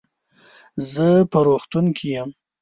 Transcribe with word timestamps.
زه 0.91 1.07
په 1.31 1.39
روغتون 1.47 1.85
کې 1.97 2.07
يم. 2.15 2.29